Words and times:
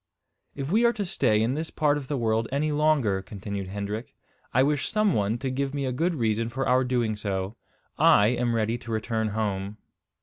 "If 0.55 0.71
we 0.71 0.83
are 0.83 0.93
to 0.93 1.05
stay 1.05 1.43
in 1.43 1.53
this 1.53 1.69
part 1.69 1.95
of 1.95 2.07
the 2.07 2.17
world 2.17 2.47
any 2.51 2.71
longer," 2.71 3.21
continued 3.21 3.67
Hendrik, 3.67 4.15
"I 4.51 4.63
wish 4.63 4.89
some 4.89 5.13
one 5.13 5.37
to 5.37 5.51
give 5.51 5.75
me 5.75 5.85
a 5.85 5.91
good 5.91 6.15
reason 6.15 6.49
for 6.49 6.67
our 6.67 6.83
doing 6.83 7.15
so. 7.15 7.55
I 7.99 8.29
am 8.29 8.55
ready 8.55 8.79
to 8.79 8.91
return 8.91 9.27
home." 9.27 9.77